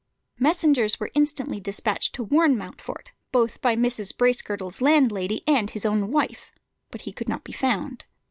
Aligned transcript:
Messengers 0.39 0.99
were 0.99 1.11
instantly 1.13 1.59
despatched 1.59 2.15
to 2.15 2.23
warn 2.23 2.57
Mountfort, 2.57 3.11
both 3.31 3.61
by 3.61 3.75
Mrs. 3.75 4.17
Bracegirdle's 4.17 4.81
landlady 4.81 5.43
and 5.47 5.69
his 5.69 5.85
own 5.85 6.11
wife, 6.11 6.51
but 6.89 7.01
he 7.01 7.13
could 7.13 7.29
not 7.29 7.43
be 7.43 7.53
found. 7.53 8.05